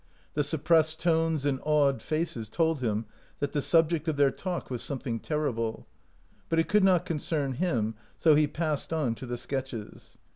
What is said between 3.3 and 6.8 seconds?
that the sub ject of their talk was sontething terrible; but it